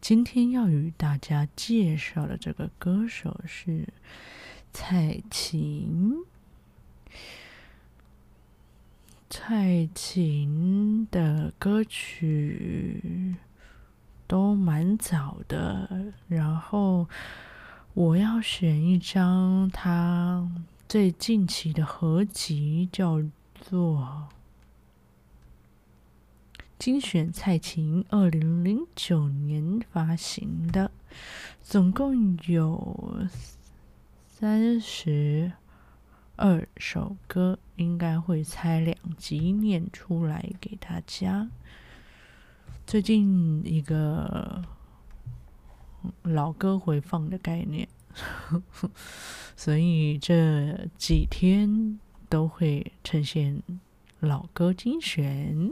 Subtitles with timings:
[0.00, 3.86] 今天要与大家介绍的这个歌手是
[4.72, 6.16] 蔡琴。
[9.28, 13.36] 蔡琴的歌曲
[14.26, 17.06] 都蛮早的，然后
[17.92, 20.50] 我要选一张她
[20.88, 23.22] 最近期的合集，叫
[23.54, 24.28] 做。
[26.80, 30.90] 精选蔡琴二零零九年发行的，
[31.62, 33.28] 总共有
[34.26, 35.52] 三十
[36.36, 41.50] 二首歌，应该会拆两集念出来给大家。
[42.86, 44.64] 最近一个
[46.22, 47.86] 老歌回放的概念，
[49.54, 53.62] 所以这几天都会呈现
[54.20, 55.70] 老歌精选。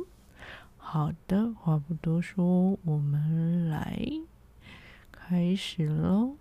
[0.91, 4.09] 好的，话不多说，我们来
[5.13, 6.37] 开始喽。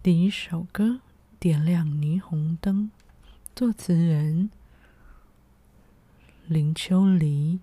[0.00, 0.84] 第一首歌
[1.40, 2.92] 《点亮霓虹灯》，
[3.56, 4.48] 作词人
[6.46, 7.58] 林秋离。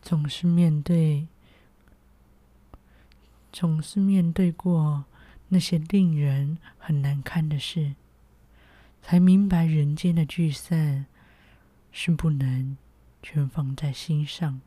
[0.00, 1.28] 总是面对，
[3.52, 5.04] 总是面对过
[5.48, 7.96] 那些令人很难堪的事。
[9.02, 11.06] 才明白，人间的聚散
[11.90, 12.76] 是不能
[13.22, 14.60] 全放在心上。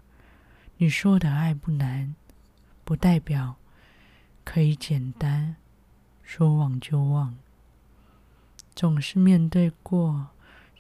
[0.78, 2.14] 你说的爱不难，
[2.84, 3.56] 不代表
[4.44, 5.56] 可以简单
[6.22, 7.38] 说忘就忘。
[8.76, 10.30] 总是面对过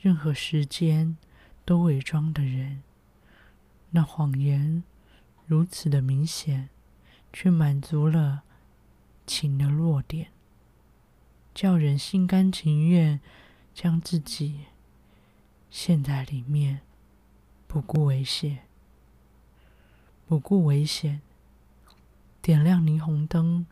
[0.01, 1.15] 任何时间
[1.63, 2.83] 都伪装的人，
[3.91, 4.83] 那谎言
[5.45, 6.67] 如此的明显，
[7.31, 8.43] 却满足了
[9.25, 10.27] 情的弱点，
[11.53, 13.21] 叫人心甘情愿。
[13.73, 14.65] 将自己
[15.69, 16.81] 陷在里面，
[17.67, 18.59] 不顾危险，
[20.27, 21.21] 不顾危险，
[22.41, 23.65] 点亮霓虹灯，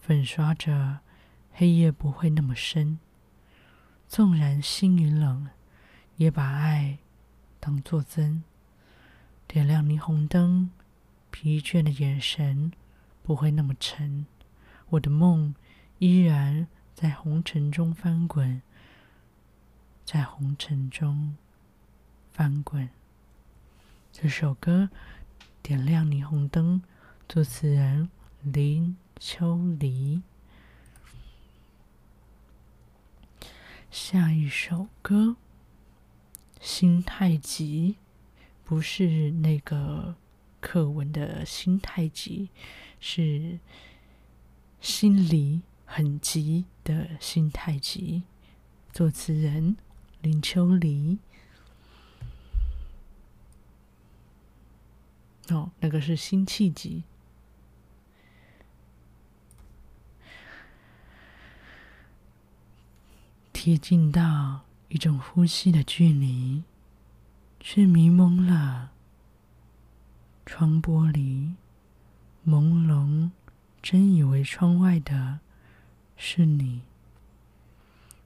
[0.00, 1.00] 粉刷着
[1.52, 2.98] 黑夜不会那么深。
[4.06, 5.48] 纵然心已冷，
[6.16, 6.98] 也把爱
[7.58, 8.44] 当作真。
[9.48, 10.70] 点亮霓虹灯，
[11.30, 12.72] 疲倦的眼神
[13.22, 14.26] 不会那么沉。
[14.90, 15.54] 我的梦
[15.98, 18.62] 依然在红尘中翻滚。
[20.12, 21.38] 在红尘中
[22.32, 22.90] 翻滚。
[24.12, 24.90] 这首歌
[25.62, 26.82] 《点亮霓虹灯》，
[27.26, 28.10] 作词人
[28.42, 30.20] 林秋离。
[33.90, 35.28] 下一首歌
[36.60, 37.96] 《心太急》，
[38.68, 40.16] 不是那个
[40.60, 42.50] 课文的心太急，
[43.00, 43.58] 是
[44.78, 48.24] 心里很急的心太急。
[48.92, 49.78] 作词人。
[50.22, 51.18] 林秋离，
[55.48, 57.02] 哦，那个是辛弃疾。
[63.52, 66.62] 贴近到一种呼吸的距离，
[67.58, 68.92] 却迷蒙了
[70.46, 71.54] 窗玻璃，
[72.46, 73.30] 朦胧，
[73.82, 75.40] 真以为窗外的
[76.16, 76.82] 是你。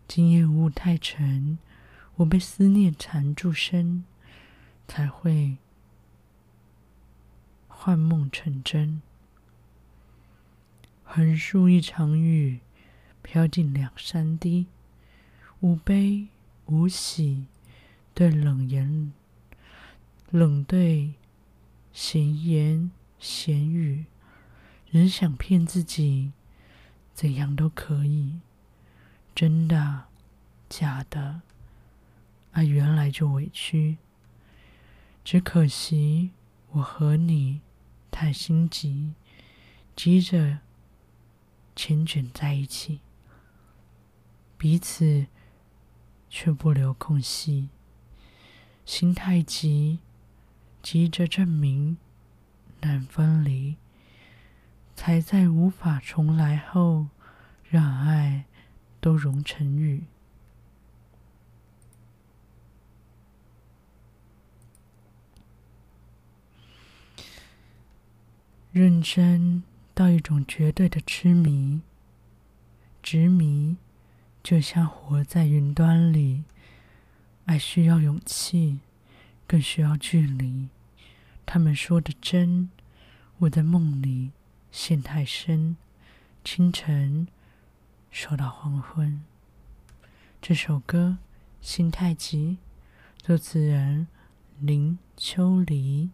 [0.06, 1.58] 今夜雾太沉。
[2.16, 4.04] 我被思念缠住身，
[4.88, 5.58] 才会
[7.68, 9.02] 幻梦成真。
[11.04, 12.60] 横竖一场雨，
[13.22, 14.66] 飘进两三滴，
[15.60, 16.28] 无悲
[16.66, 17.46] 无喜，
[18.14, 19.12] 对冷言
[20.30, 21.14] 冷对
[21.92, 24.06] 闲言闲语，
[24.90, 26.32] 仍想骗自己，
[27.12, 28.40] 怎样都可以，
[29.34, 30.04] 真的
[30.68, 31.42] 假的？
[32.56, 33.98] 爱原来就委屈，
[35.22, 36.30] 只可惜
[36.70, 37.60] 我和你
[38.10, 39.12] 太心急，
[39.94, 40.60] 急着
[41.76, 43.00] 繾卷在一起，
[44.56, 45.26] 彼此
[46.30, 47.68] 却不留空隙。
[48.86, 49.98] 心太急，
[50.82, 51.98] 急着证明
[52.80, 53.76] 难分离，
[54.94, 57.08] 才在无法重来后，
[57.68, 58.46] 让爱
[58.98, 60.04] 都融成雨。
[68.76, 69.62] 认真
[69.94, 71.80] 到一种绝对的痴迷、
[73.02, 73.78] 执迷，
[74.42, 76.44] 就像活在云端里。
[77.46, 78.80] 爱需要勇气，
[79.46, 80.68] 更需要距离。
[81.46, 82.68] 他们说的真，
[83.38, 84.32] 我在梦里
[84.70, 85.78] 陷太深，
[86.44, 87.26] 清晨
[88.10, 89.22] 说到黄昏。
[90.42, 91.16] 这首歌
[91.66, 92.58] 《心太急》，
[93.26, 94.06] 作词人
[94.60, 96.10] 林秋离。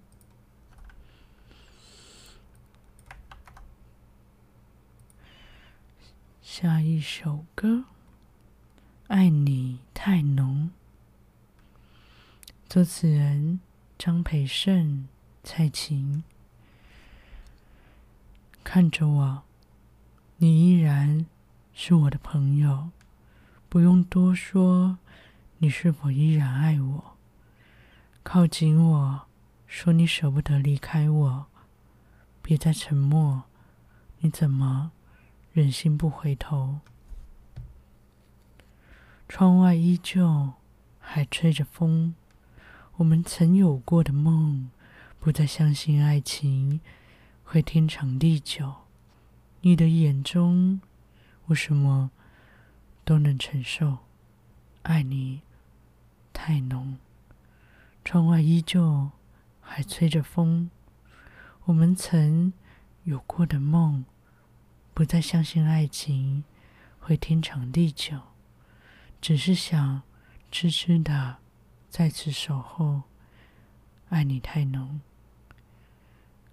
[6.54, 7.76] 下一首歌，
[9.06, 10.70] 《爱你太浓》，
[12.68, 13.58] 作词人
[13.98, 15.08] 张培盛、
[15.42, 16.22] 蔡琴。
[18.62, 19.42] 看着我，
[20.36, 21.24] 你依然
[21.72, 22.90] 是我的朋友，
[23.70, 24.98] 不用多说，
[25.56, 27.16] 你是否依然爱我？
[28.22, 29.26] 靠近我，
[29.66, 31.46] 说你舍不得离开我，
[32.42, 33.44] 别再沉默，
[34.18, 34.92] 你怎么？
[35.52, 36.80] 忍心不回头，
[39.28, 40.54] 窗外依旧
[40.98, 42.14] 还吹着风。
[42.96, 44.70] 我们曾有过的梦，
[45.20, 46.80] 不再相信爱情
[47.44, 48.76] 会天长地久。
[49.60, 50.80] 你的眼中，
[51.44, 52.10] 我什么
[53.04, 53.98] 都能承受。
[54.84, 55.42] 爱你
[56.32, 56.96] 太浓，
[58.02, 59.10] 窗外依旧
[59.60, 60.70] 还吹着风。
[61.64, 62.54] 我们曾
[63.04, 64.06] 有过的梦。
[64.94, 66.44] 不再相信爱情
[67.00, 68.20] 会天长地久，
[69.22, 70.02] 只是想
[70.50, 71.38] 痴痴的
[71.88, 73.02] 在此守候。
[74.10, 75.00] 爱你太浓，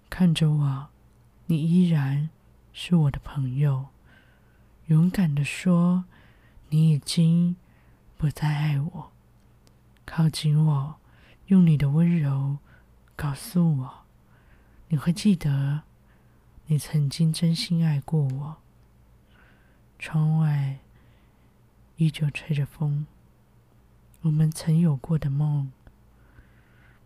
[0.08, 0.88] 看着我，
[1.44, 2.30] 你依然
[2.72, 3.88] 是我的朋友。
[4.86, 6.06] 勇敢的说，
[6.70, 7.56] 你已经
[8.16, 9.12] 不再爱我。
[10.06, 10.96] 靠近我，
[11.48, 12.56] 用你的温柔
[13.14, 14.06] 告诉我，
[14.88, 15.82] 你会记得。
[16.70, 18.56] 你曾经真心爱过我。
[19.98, 20.78] 窗外
[21.96, 23.06] 依旧吹着风，
[24.20, 25.72] 我们曾有过的梦，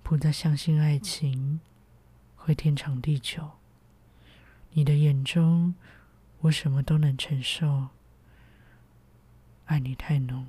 [0.03, 1.61] 不再相信爱情
[2.37, 3.53] 会天长地久。
[4.73, 5.75] 你的眼中，
[6.41, 7.89] 我什么都能承受。
[9.65, 10.47] 爱你太浓，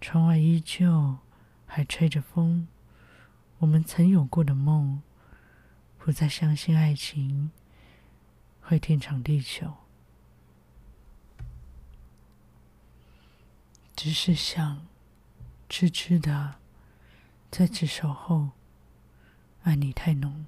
[0.00, 1.18] 窗外依旧
[1.66, 2.66] 还吹着风，
[3.58, 5.00] 我们曾有过的梦。
[6.06, 7.50] 不再相信爱情
[8.60, 9.74] 会天长地久，
[13.96, 14.86] 只是想
[15.68, 16.60] 痴痴的
[17.50, 18.50] 在此守候。
[19.64, 20.46] 爱你太浓，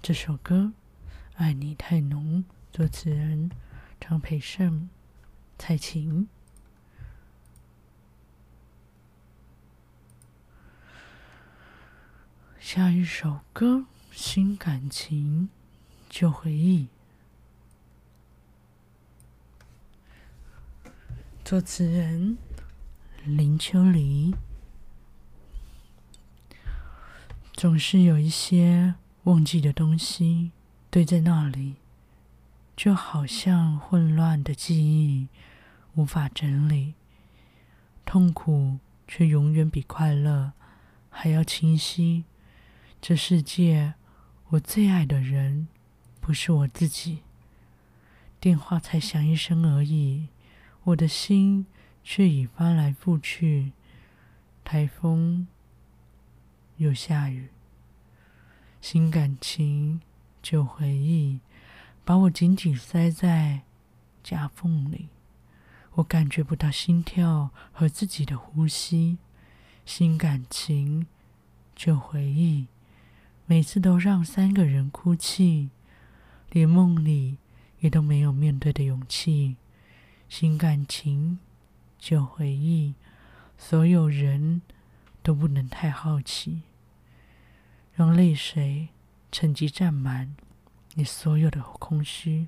[0.00, 0.72] 这首歌
[1.34, 3.50] 《爱你太浓》，作词人
[3.98, 4.88] 张培盛、
[5.58, 6.28] 蔡琴。
[12.60, 13.86] 下一首歌。
[14.12, 15.48] 新感情，
[16.08, 16.88] 旧回忆。
[21.44, 22.36] 作词人
[23.24, 24.34] 林秋离。
[27.54, 30.50] 总是有一些忘记的东西
[30.90, 31.76] 堆在那里，
[32.76, 35.28] 就好像混乱的记忆
[35.94, 36.94] 无法整理。
[38.04, 40.52] 痛苦却永远比快乐
[41.08, 42.24] 还要清晰。
[43.00, 43.94] 这世界。
[44.50, 45.68] 我最爱的人
[46.20, 47.20] 不是我自己，
[48.40, 50.26] 电话才响一声而已，
[50.82, 51.66] 我的心
[52.02, 53.70] 却已翻来覆去。
[54.64, 55.46] 台风
[56.78, 57.50] 又下雨，
[58.80, 60.00] 新感情
[60.42, 61.38] 旧回忆，
[62.04, 63.62] 把我紧紧塞在
[64.24, 65.10] 夹缝里，
[65.92, 69.18] 我感觉不到心跳和自己的呼吸。
[69.86, 71.06] 新感情
[71.76, 72.66] 旧回忆。
[73.50, 75.70] 每次都让三个人哭泣，
[76.52, 77.38] 连梦里
[77.80, 79.56] 也都没有面对的勇气。
[80.28, 81.40] 新感情，
[81.98, 82.94] 旧回忆，
[83.58, 84.62] 所有人
[85.20, 86.62] 都不能太好奇，
[87.92, 88.90] 让泪水
[89.32, 90.36] 趁机占满
[90.94, 92.46] 你所有的空虚。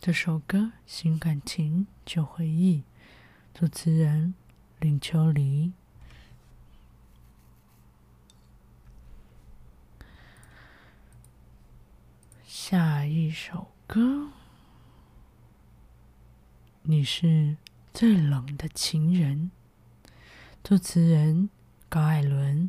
[0.00, 2.78] 这首歌《新感情，旧回忆》，
[3.52, 4.32] 主持人
[4.80, 5.74] 林秋离。
[12.68, 14.26] 下一首歌，
[16.82, 17.56] 你是
[17.94, 19.52] 最冷的情人。
[20.64, 21.48] 作词人
[21.88, 22.68] 高艾伦。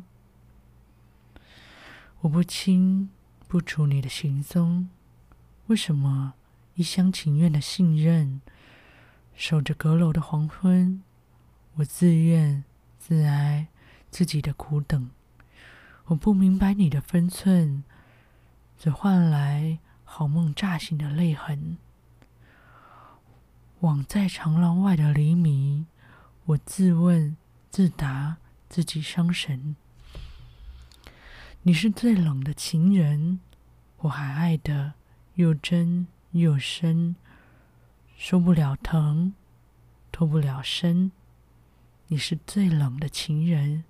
[2.20, 3.10] 我不清
[3.48, 4.88] 不楚你的行踪，
[5.66, 6.34] 为什么
[6.74, 8.40] 一厢情愿的信任，
[9.34, 11.02] 守着阁楼的黄昏，
[11.74, 12.62] 我自怨
[13.00, 13.66] 自哀
[14.12, 15.10] 自己的苦等。
[16.04, 17.82] 我不明白你的分寸，
[18.78, 21.76] 只换来好梦乍醒的泪痕。
[23.80, 25.86] 枉在长廊外的黎明，
[26.46, 27.36] 我自问
[27.70, 28.38] 自答，
[28.70, 29.76] 自己伤神。
[31.62, 33.38] 你是最冷的情人，
[33.98, 34.94] 我还爱得
[35.34, 37.14] 又真又深，
[38.16, 39.34] 受不了疼，
[40.10, 41.12] 脱不了身。
[42.08, 43.84] 你是最冷的情人。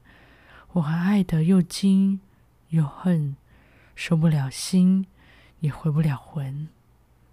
[0.73, 2.21] 我还爱得又惊
[2.69, 3.37] 又恨，
[3.95, 5.07] 收不了心，
[5.61, 6.69] 也回不了魂。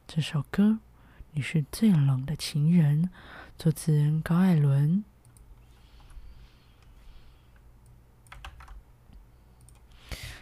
[0.07, 0.79] 这首歌，
[1.31, 3.09] 你是最冷的情人，
[3.57, 5.03] 作词人高艾伦。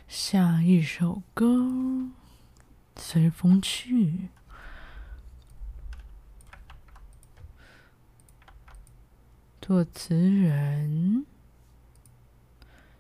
[0.07, 1.45] 下一首歌，
[2.95, 4.05] 《随风去》，
[9.59, 11.25] 作词人。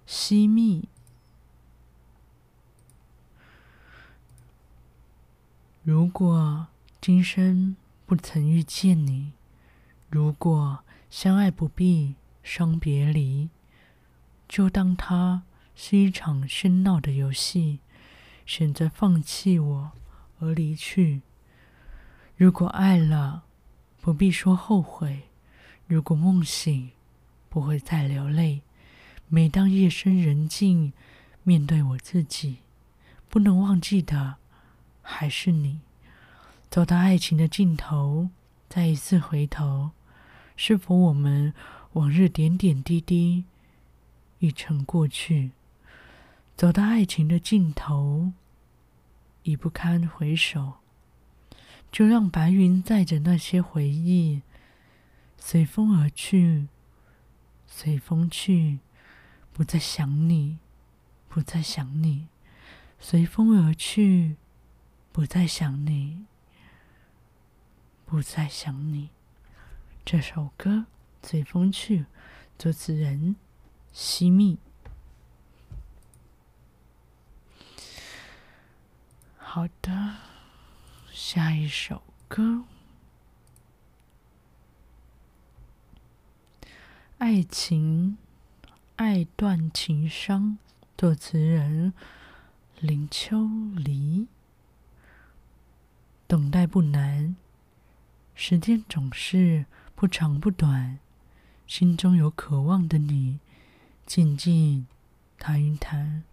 [0.05, 0.89] 西蜜。
[5.85, 6.67] 如果
[7.01, 7.75] 今生
[8.05, 9.33] 不曾遇见你，
[10.09, 13.49] 如果相爱不必伤别离，
[14.47, 15.43] 就当它
[15.75, 17.79] 是一场喧闹的游戏，
[18.45, 19.91] 选择放弃我
[20.39, 21.21] 而离去。
[22.37, 23.43] 如果爱了，
[23.99, 25.23] 不必说后悔；
[25.85, 26.91] 如果梦醒，
[27.49, 28.61] 不会再流泪。
[29.27, 30.93] 每当夜深人静，
[31.43, 32.59] 面对我自己，
[33.27, 34.37] 不能忘记的
[35.03, 35.81] 还是你。
[36.71, 38.29] 走到爱情的尽头，
[38.67, 39.91] 再一次回头，
[40.55, 41.53] 是否我们
[41.91, 43.45] 往日点点滴滴
[44.39, 45.51] 已成过去？
[46.57, 48.31] 走到爱情的尽头，
[49.43, 50.73] 已不堪回首，
[51.91, 54.41] 就让白云载着那些回忆，
[55.37, 56.67] 随风而去，
[57.67, 58.79] 随风去。
[59.55, 60.57] 不再想你，
[61.29, 62.27] 不再想你，
[62.99, 64.37] 随风而去。
[65.13, 66.25] 不再想你，
[68.03, 69.11] 不再想你。
[70.03, 70.71] 这首歌
[71.21, 71.99] 《随风去》，
[72.57, 73.35] 作词人
[73.91, 74.57] 惜蜜。
[79.37, 80.15] 好的，
[81.11, 82.63] 下一首歌，
[87.19, 88.17] 《爱情》。
[88.95, 90.57] 爱断情伤，
[90.97, 91.93] 作词人
[92.79, 94.27] 林秋离。
[96.33, 97.35] 等待不难，
[98.33, 100.97] 时间总是不长不短。
[101.67, 103.37] 心中有渴望的你，
[104.07, 104.87] 静静
[105.37, 106.23] 谈一谈，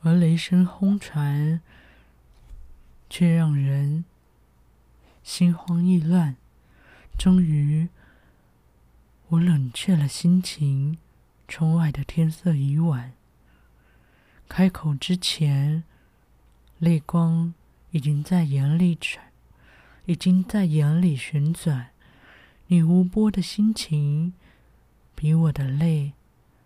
[0.00, 1.60] 而雷声轰传，
[3.10, 4.06] 却让人
[5.22, 6.36] 心慌意乱。
[7.18, 7.90] 终于，
[9.28, 10.96] 我冷却了心情。
[11.46, 13.12] 窗外的天色已晚，
[14.48, 15.84] 开口之前，
[16.78, 17.52] 泪光
[17.90, 19.24] 已经在眼里转，
[20.06, 21.90] 已经在眼里旋转。
[22.68, 24.32] 你无波的心情，
[25.14, 26.12] 比我的泪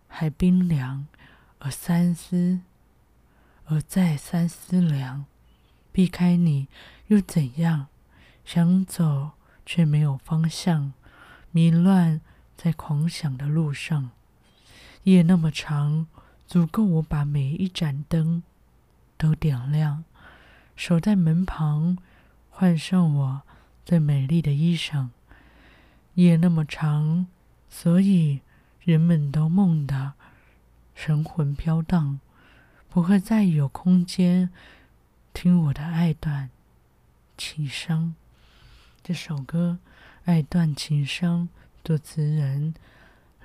[0.06, 1.06] 还冰凉，
[1.58, 2.60] 而三思，
[3.64, 5.24] 而再三思量，
[5.92, 6.68] 避开你
[7.06, 7.86] 又怎样？
[8.44, 9.30] 想走
[9.64, 10.92] 却没有方向，
[11.50, 12.20] 迷乱
[12.54, 14.10] 在狂想的路上。
[15.04, 16.06] 夜那么长，
[16.46, 18.42] 足够我把每一盏灯
[19.16, 20.04] 都点亮，
[20.76, 21.98] 守在门旁，
[22.50, 23.42] 换上我
[23.84, 25.08] 最美丽的衣裳。
[26.14, 27.26] 夜那么长，
[27.68, 28.40] 所以
[28.80, 30.12] 人们都梦得
[30.94, 32.20] 神魂飘荡，
[32.88, 34.50] 不会再有空间
[35.32, 36.50] 听我的爱断
[37.36, 38.14] 情伤。
[39.02, 39.78] 这首歌
[40.24, 41.48] 《爱断情伤》，
[41.82, 42.74] 作词人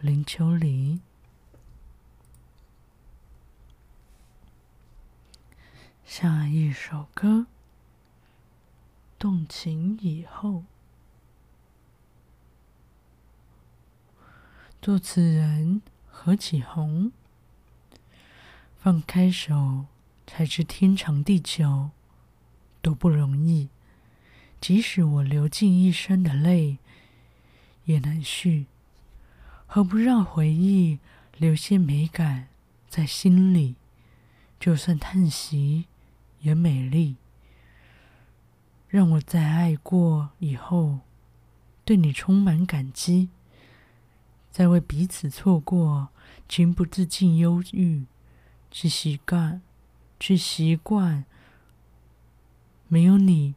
[0.01, 0.99] 林秋离。
[6.11, 7.27] 下一首歌，
[9.19, 10.49] 《动情以后》，
[14.81, 17.11] 作词人何启宏。
[18.79, 19.85] 放开手，
[20.25, 21.91] 才知天长地久，
[22.81, 23.69] 多不容易。
[24.59, 26.79] 即使我流尽一生的泪，
[27.85, 28.65] 也难续。
[29.67, 30.97] 何不让回忆
[31.37, 32.47] 留些美感
[32.89, 33.75] 在心里？
[34.59, 35.85] 就算叹息。
[36.41, 37.15] 也美丽，
[38.87, 40.99] 让我在爱过以后，
[41.85, 43.29] 对你充满感激。
[44.51, 46.09] 在为彼此错过，
[46.47, 48.05] 情不自禁忧郁，
[48.71, 49.61] 去习惯，
[50.19, 51.25] 去习惯。
[52.87, 53.53] 没有你，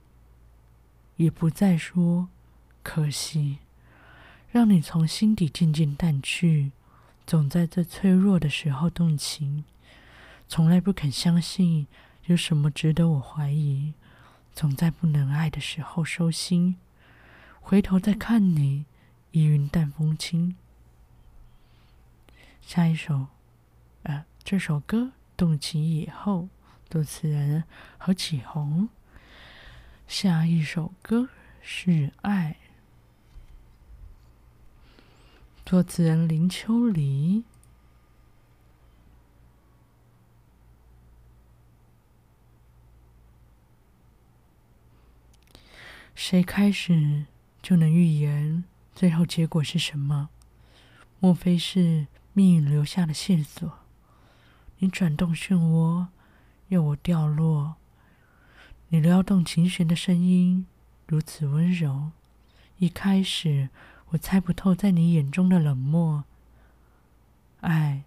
[1.17, 2.29] 也不再说
[2.83, 3.59] 可惜。
[4.51, 6.73] 让你从心底渐渐淡去，
[7.27, 9.65] 总在这脆弱的时候动情。
[10.47, 11.87] 从来不肯相信
[12.26, 13.95] 有什么值得我怀疑，
[14.55, 16.76] 总在不能爱的时候收心，
[17.61, 18.85] 回头再看你，
[19.33, 20.55] 已云淡风轻。
[22.61, 23.26] 下一首，
[24.05, 26.49] 呃，这首歌动情以后，
[26.88, 27.64] 作词人
[27.99, 28.88] 何启宏。
[30.07, 31.29] 下一首歌
[31.61, 32.57] 是《爱》，
[35.67, 37.43] 作词人林秋离。
[46.14, 47.26] 谁开始
[47.62, 48.64] 就能预言
[48.95, 50.28] 最后结果是什么？
[51.19, 53.78] 莫非是命运留下的线索？
[54.78, 56.09] 你转动漩涡，
[56.69, 57.76] 要我掉落。
[58.88, 60.66] 你撩动琴弦的声音
[61.07, 62.11] 如此温柔。
[62.78, 63.71] 一开始
[64.11, 66.25] 我猜不透，在你眼中的冷漠。
[67.61, 68.02] 爱，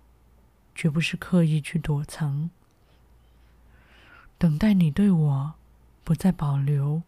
[0.75, 2.49] 绝不是刻意去躲藏，
[4.37, 5.53] 等待你对我
[6.03, 7.01] 不再保留。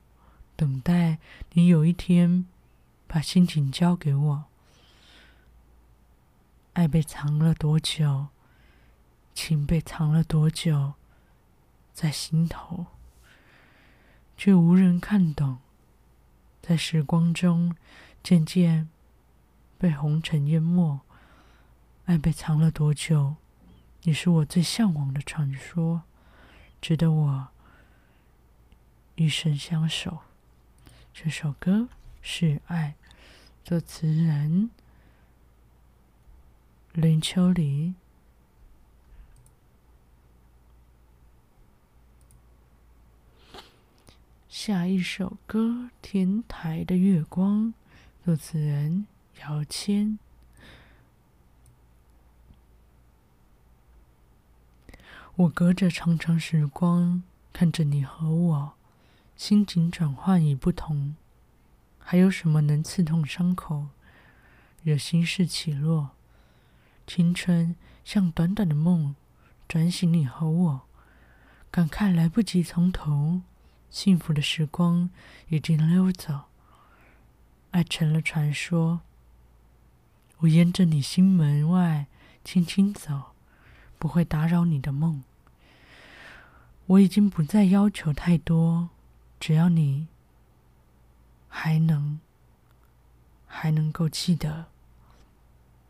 [0.58, 1.20] 等待
[1.54, 2.48] 你有一天
[3.08, 4.46] 把心情交给我，
[6.74, 8.30] 爱被藏了多久，
[9.36, 10.96] 情被藏了多久，
[11.94, 12.88] 在心头，
[14.36, 15.60] 却无人看懂，
[16.60, 17.76] 在时光中
[18.24, 18.90] 渐渐
[19.78, 21.00] 被红尘淹没。
[22.06, 23.36] 爱被藏了多久？
[24.04, 26.02] 你是我最向往的传说，
[26.82, 27.48] 值得我
[29.16, 30.24] 一生相守。
[31.20, 31.90] 这首歌
[32.22, 32.94] 是《爱》，
[33.68, 34.70] 作词人
[36.94, 37.96] 林秋离。
[44.48, 45.60] 下一首歌
[46.04, 47.70] 《天台的月光》，
[48.24, 49.08] 作词人
[49.42, 50.20] 姚谦。
[55.36, 58.77] 我隔着长长时光，看着你和我。
[59.38, 61.16] 心境转换已不同，
[62.00, 63.90] 还有什么能刺痛伤口，
[64.84, 66.10] 惹心事起落？
[67.06, 69.16] 青春像短短的梦，
[69.68, 70.82] 转醒你和我，
[71.70, 73.42] 感慨来不及从头，
[73.92, 75.10] 幸福的时光
[75.50, 76.46] 已经溜走，
[77.70, 79.02] 爱成了传说。
[80.40, 82.08] 我沿着你心门外
[82.44, 83.34] 轻轻走，
[84.00, 85.24] 不会打扰你的梦。
[86.88, 88.90] 我已经不再要求太多。
[89.40, 90.08] 只要你
[91.48, 92.20] 还能
[93.46, 94.66] 还能够记得，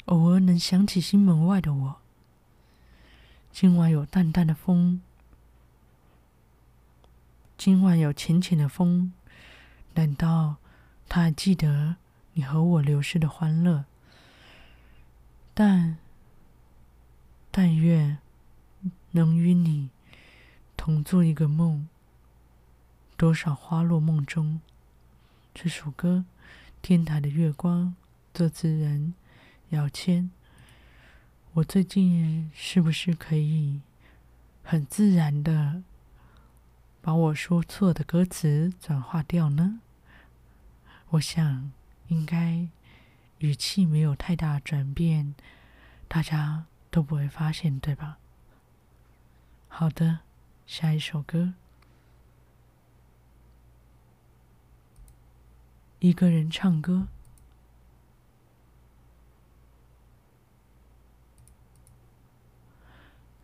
[0.06, 1.96] 偶尔能想起心门外的我。
[3.52, 5.02] 今晚有淡淡的风，
[7.58, 9.12] 今晚有浅浅的风，
[9.96, 10.58] 难道
[11.10, 11.96] 他还记得
[12.34, 13.86] 你和我流逝的欢乐？
[15.56, 15.98] 但
[17.50, 18.20] 但愿
[19.12, 19.90] 能与你
[20.76, 21.90] 同做一个梦。
[23.17, 24.62] 多少花落梦中，
[25.51, 26.23] 这首歌
[26.84, 27.88] 《天台的月光》，
[28.32, 29.15] 作词人
[29.69, 30.30] 姚谦。
[31.53, 33.82] 我最近是不是可以
[34.63, 35.82] 很自然的
[37.01, 39.80] 把我说错的歌词转化掉呢？
[41.10, 41.71] 我想
[42.10, 42.67] 应该
[43.39, 45.34] 语气没有太大转变，
[46.08, 48.19] 大家都不会发现，对吧？
[49.67, 50.19] 好的，
[50.67, 51.56] 下一首歌。
[56.00, 57.08] 一个人唱歌，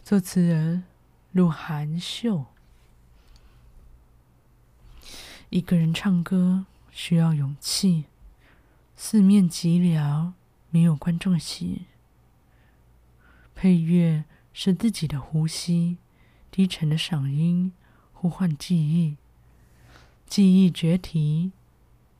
[0.04, 0.84] 作词人
[1.32, 2.46] 鹿晗秀。
[5.50, 8.06] 一个人唱歌需要勇气，
[8.96, 10.34] 四面寂寥，
[10.70, 11.88] 没有观众席。
[13.56, 15.98] 配乐是自己的呼吸，
[16.52, 17.74] 低沉的嗓音
[18.14, 19.18] 呼唤记忆，
[20.28, 21.52] 记忆决堤。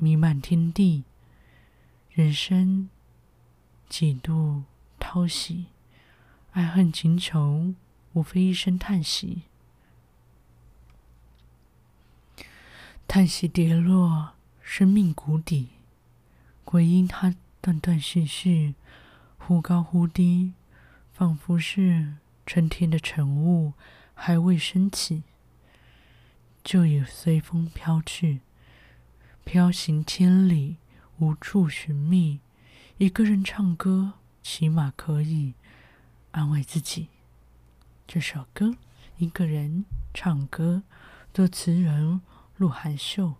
[0.04, 1.06] 弥漫天地，
[2.12, 2.90] 人生
[3.88, 4.64] 几度
[5.00, 5.68] 淘洗，
[6.52, 7.74] 爱恨情仇，
[8.12, 9.44] 无非一声叹息。
[13.08, 15.70] 叹息跌落生命谷底，
[16.66, 18.76] 归因它断断续续，
[19.38, 20.52] 忽高忽低，
[21.14, 23.72] 仿佛是春天的晨雾
[24.14, 25.24] 还未升起，
[26.62, 28.42] 就已随风飘去。
[29.46, 30.78] 飘行千里，
[31.20, 32.40] 无处寻觅。
[32.98, 35.54] 一个人唱歌，起码可以
[36.32, 37.10] 安慰自己。
[38.08, 38.68] 这首歌
[39.18, 40.84] 《一个人唱歌》，
[41.34, 42.22] 作词人
[42.58, 43.36] 鹿晗秀。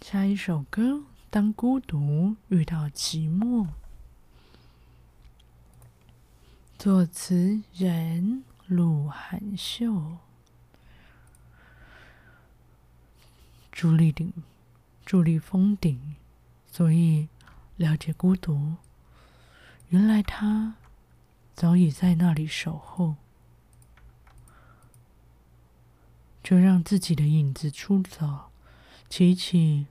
[0.00, 0.92] 下一首歌
[1.30, 3.66] 《当孤独遇到寂寞》，
[6.78, 10.18] 作词人鹿晗秀。
[13.72, 14.32] 伫立顶，
[15.04, 16.14] 伫立峰顶，
[16.66, 17.28] 所以
[17.76, 18.76] 了解孤独。
[19.88, 20.76] 原来他
[21.54, 23.16] 早已在那里守候。
[26.42, 28.50] 就让自己的影子出走，
[29.08, 29.86] 起起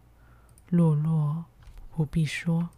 [0.69, 1.45] 落落，
[1.89, 2.69] 不必说。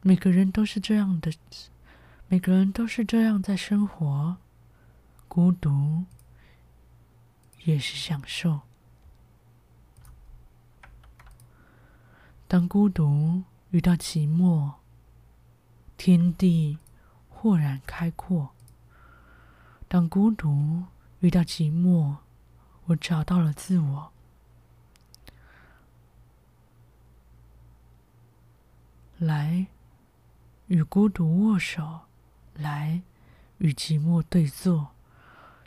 [0.00, 1.32] 每个人都是这样的，
[2.32, 4.38] 每个人都是这样在生活，
[5.28, 6.06] 孤独
[7.64, 8.60] 也是享受。
[12.48, 14.72] 当孤独遇到寂寞，
[15.98, 16.78] 天地
[17.28, 18.54] 豁然开阔。
[19.86, 20.84] 当孤独。
[21.20, 22.16] 遇到寂寞，
[22.86, 24.12] 我找到了自我。
[29.18, 29.66] 来，
[30.68, 32.00] 与孤独握手，
[32.54, 33.02] 来，
[33.58, 34.90] 与寂寞对坐。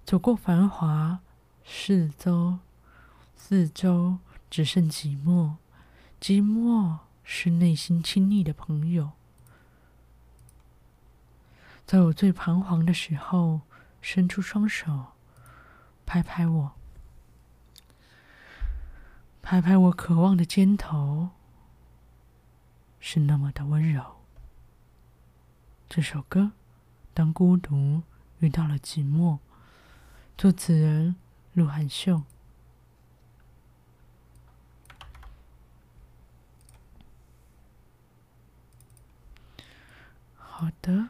[0.05, 1.19] 走过繁华，
[1.65, 2.59] 四周，
[3.35, 4.19] 四周
[4.49, 5.55] 只剩寂寞。
[6.21, 9.11] 寂寞是内心亲密的朋友。
[11.85, 13.61] 在我最彷徨的时候，
[14.01, 15.13] 伸出双手。
[16.05, 16.71] 拍拍我，
[19.41, 21.29] 拍拍我渴望的肩头，
[22.99, 24.17] 是那么的温柔。
[25.89, 26.51] 这首歌，
[27.15, 28.03] 当孤独
[28.39, 29.39] 遇到了寂寞，
[30.37, 31.15] 作词人
[31.53, 32.23] 鹿晗秀。
[40.35, 41.07] 好的。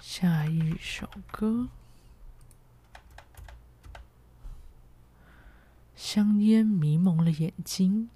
[0.00, 1.68] 下一首歌，
[5.96, 8.10] 香烟迷蒙了眼睛。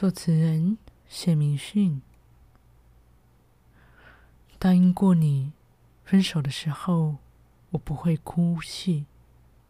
[0.00, 2.00] 作词人谢明训。
[4.56, 5.50] 答应过你，
[6.04, 7.16] 分手的时候
[7.70, 9.06] 我不会哭泣，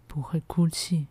[0.07, 1.07] 不会哭泣，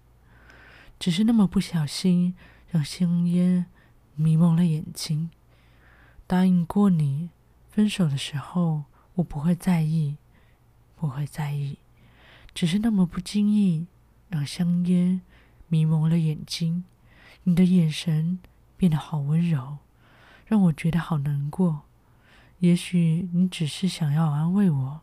[0.99, 2.35] 只是那么不小心，
[2.69, 3.65] 让香烟
[4.13, 5.31] 迷蒙了眼睛。
[6.27, 7.31] 答应过你，
[7.71, 8.83] 分手的时候
[9.15, 10.17] 我不会在意，
[10.95, 11.79] 不会在意，
[12.53, 13.87] 只是那么不经意，
[14.29, 15.19] 让香烟
[15.69, 16.83] 迷蒙了眼睛。
[17.45, 18.37] 你的眼神
[18.77, 19.79] 变得好温柔，
[20.45, 21.81] 让我觉得好难过。
[22.59, 25.01] 也许你只是想要安慰我，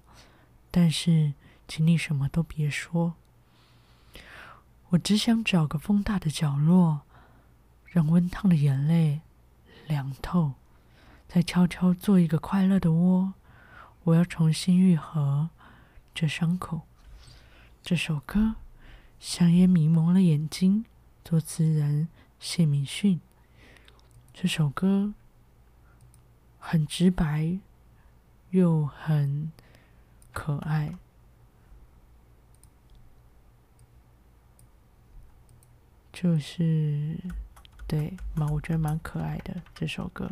[0.71, 1.35] 但是
[1.69, 3.15] 请你什么都别说。
[4.91, 7.03] 我只想找个风大的角落，
[7.87, 9.21] 让温烫的眼泪
[9.87, 10.55] 凉透。
[11.27, 13.35] 再悄悄做一个快乐的窝，
[14.05, 15.51] 我要重新愈合
[16.15, 16.83] 这伤口。
[17.83, 18.55] 这首歌，
[19.19, 20.85] 香烟迷蒙了眼睛，
[21.25, 22.09] 作词人
[22.39, 23.21] 谢明训。
[24.37, 25.15] 这首歌
[26.59, 27.61] 很直白，
[28.51, 29.53] 又很
[30.33, 30.99] 可爱，
[36.13, 37.17] 就是
[37.87, 40.29] 对，蛮我觉得蛮可爱的这首歌。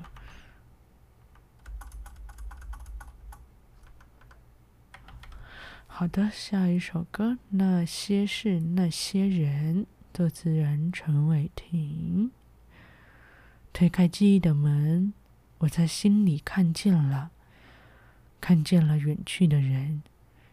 [5.86, 12.32] 好的，下一首歌，那些事，那些人，作词人陈伟霆。
[13.72, 15.14] 推开记忆的门，
[15.58, 17.30] 我在心里看见了，
[18.40, 20.02] 看见了远去的人，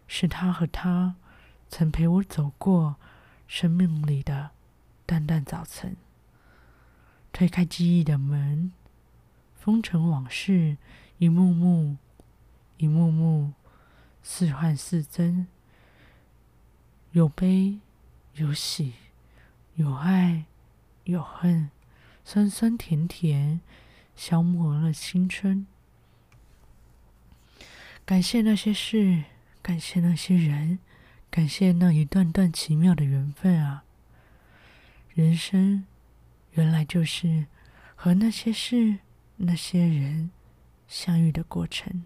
[0.08, 1.15] 是他和他，
[1.67, 2.95] 曾陪我走过
[3.47, 4.51] 生命里的
[5.05, 5.97] 淡淡早晨。
[7.32, 8.71] 推开记忆的门，
[9.55, 10.77] 风尘往事，
[11.17, 11.97] 一幕幕，
[12.77, 13.53] 一幕幕。
[14.21, 15.47] 似幻似真，
[17.13, 17.79] 有悲
[18.34, 18.93] 有喜，
[19.75, 20.45] 有爱
[21.05, 21.71] 有恨，
[22.31, 23.59] 酸酸甜甜，
[24.15, 25.65] 消磨了青春。
[28.05, 29.23] 感谢那些事，
[29.63, 30.77] 感谢那些人，
[31.31, 33.83] 感谢那一段段奇妙的缘分啊！
[35.15, 35.87] 人生
[36.51, 37.47] 原来就是
[37.95, 38.99] 和那些事、
[39.37, 40.29] 那些人
[40.87, 42.03] 相遇的过程。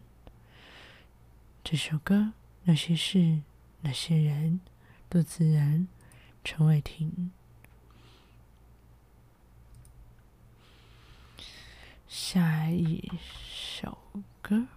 [1.66, 2.32] 这首歌，
[2.64, 3.42] 那些事，
[3.82, 4.62] 那些人，
[5.12, 5.90] 作词人
[6.46, 7.32] 陈伟霆。
[12.16, 13.12] 下一
[13.50, 13.98] 首
[14.40, 14.68] 歌，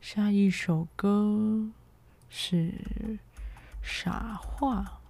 [0.00, 1.70] 下一首歌
[2.30, 2.56] 是
[3.82, 5.00] 《傻话》，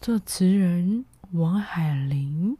[0.00, 1.04] 作词人。
[1.32, 2.56] 王海玲，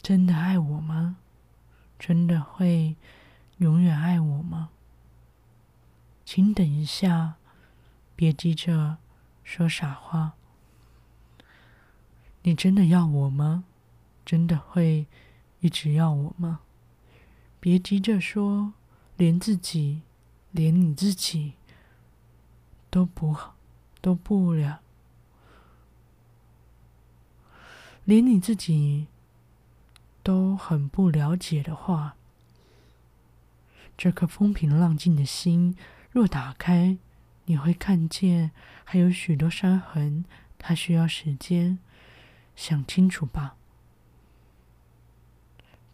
[0.00, 1.16] 真的爱我吗？
[1.98, 2.94] 真的会
[3.56, 4.70] 永远爱我吗？
[6.32, 7.34] 请等一下，
[8.14, 8.98] 别急着
[9.42, 10.34] 说傻话。
[12.42, 13.64] 你真的要我吗？
[14.24, 15.08] 真的会
[15.58, 16.60] 一直要我吗？
[17.58, 18.72] 别急着说，
[19.16, 20.02] 连自己，
[20.52, 21.54] 连你自己
[22.90, 23.36] 都不
[24.00, 24.82] 都不了，
[28.04, 29.08] 连你自己
[30.22, 32.14] 都很不了解的话，
[33.98, 35.76] 这颗风平浪静的心
[36.12, 36.98] 若打开，
[37.44, 38.50] 你会看见
[38.84, 40.24] 还有许多伤痕，
[40.58, 41.78] 它需要时间。
[42.56, 43.56] 想清楚吧，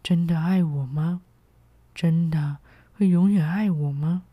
[0.03, 1.21] 真的爱我吗？
[1.95, 2.57] 真的
[2.93, 4.23] 会永远爱我吗？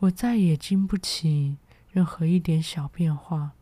[0.00, 1.56] 我再也经不起
[1.90, 3.52] 任何一点小变化。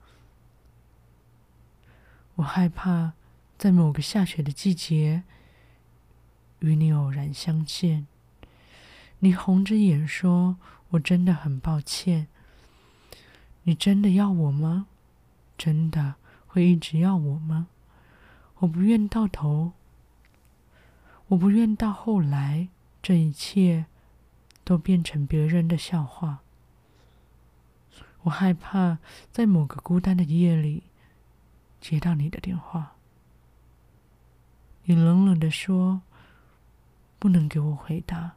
[2.34, 3.12] 我害怕
[3.56, 5.22] 在某个下雪的季节
[6.58, 8.06] 与你偶然相见，
[9.20, 10.56] 你红着眼说
[10.92, 12.28] ：“我真的很抱歉。”
[13.64, 14.86] 你真的要我吗？
[15.56, 16.16] 真的？
[16.48, 17.68] 会一直要我吗？
[18.58, 19.72] 我不愿到头，
[21.28, 22.68] 我不愿到后来，
[23.00, 23.86] 这一切
[24.64, 26.40] 都变成别人的笑话。
[28.22, 28.98] 我害怕
[29.30, 30.82] 在某个孤单的夜里
[31.80, 32.96] 接到你的电话，
[34.84, 36.02] 你冷冷地说
[37.20, 38.32] ：“不能给我回答。”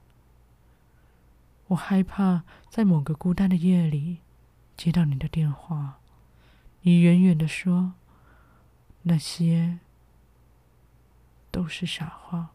[1.68, 4.20] 我害怕在某个孤单的夜里
[4.78, 6.00] 接到你的电话，
[6.82, 7.94] 你远远的说。
[9.08, 9.80] 那些
[11.52, 12.50] 都是傻话。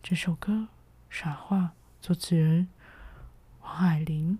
[0.00, 0.52] 这首歌
[1.10, 1.58] 《傻话》，
[2.00, 2.68] 作词人
[3.62, 4.38] 王海玲。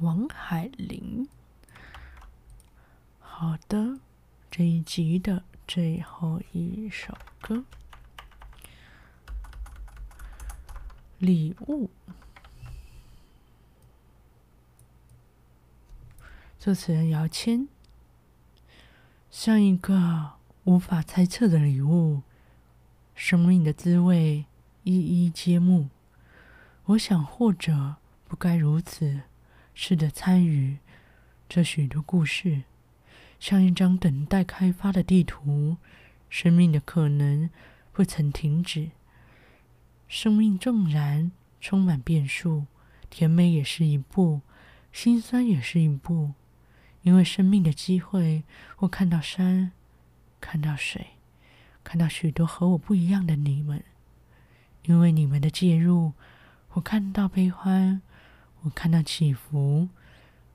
[0.00, 1.26] 王海玲。
[3.18, 3.98] 好的，
[4.50, 7.56] 这一集的最后一首歌，
[11.18, 11.86] 《礼物》，
[16.58, 17.68] 作词人姚谦。
[19.30, 20.32] 像一个
[20.64, 22.22] 无法猜测的礼物，
[23.14, 24.44] 生命的滋味
[24.82, 25.88] 一一揭幕。
[26.84, 27.96] 我想，或者
[28.28, 29.22] 不该如此，
[29.74, 30.78] 试着参与
[31.48, 32.62] 这许多故事，
[33.40, 35.76] 像一张等待开发的地图。
[36.28, 37.48] 生命的可能
[37.92, 38.90] 不曾停止，
[40.08, 42.66] 生命纵然充满变数，
[43.10, 44.40] 甜美也是一步，
[44.92, 46.32] 心酸也是一步。
[47.02, 48.44] 因为生命的机会，
[48.78, 49.72] 我看到山，
[50.40, 51.08] 看到水，
[51.82, 53.84] 看到许多和我不一样的你们。
[54.84, 56.12] 因为你们的介入，
[56.70, 58.00] 我看到悲欢，
[58.62, 59.88] 我看到起伏，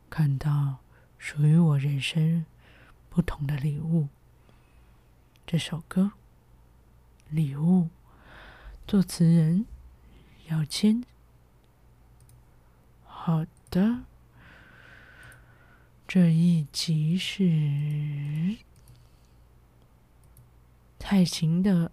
[0.10, 0.78] 看到
[1.18, 2.46] 属于我人生
[3.10, 4.08] 不同的礼物。
[5.46, 6.14] 这首歌
[7.36, 7.84] 《礼物》，
[8.90, 9.68] 作词人
[10.48, 11.04] 姚谦。
[13.04, 14.00] 好的。
[16.08, 18.58] 这一集是
[20.98, 21.92] 蔡琴的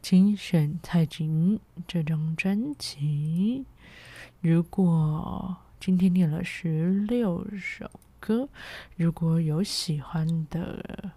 [0.00, 3.66] 精选蔡琴这张专辑。
[4.40, 8.48] 如果今天念了十六首歌，
[8.96, 11.12] 如果有喜欢的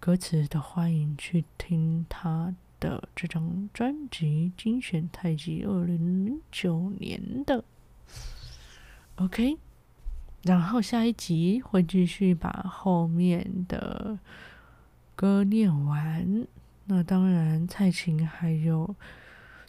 [0.00, 7.62] 歌词的，欢迎去听他的这张专辑精选太极二零零九年的。
[9.16, 9.58] OK。
[10.42, 14.18] 然后下一集会继续把后面的
[15.14, 16.46] 歌念完。
[16.86, 18.96] 那当然，蔡琴还有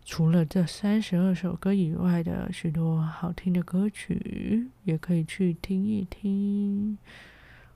[0.06, 6.97] 除了这三十二首歌以外的许多好听的歌曲，也可以去听一听。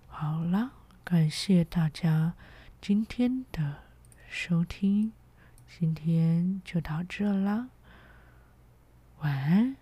[0.08, 0.72] 好啦，
[1.04, 2.34] 感谢大家
[2.80, 3.80] 今天的
[4.30, 5.12] 收听，
[5.78, 7.68] 今天就到这了，
[9.20, 9.76] 晚安，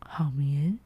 [0.00, 0.80] 好眠。